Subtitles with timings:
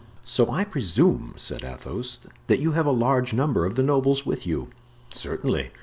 [0.23, 4.47] "So I presume," said Athos, "that you have a large number of the nobles with
[4.47, 4.69] you?"
[5.13, 5.69] "Certainly.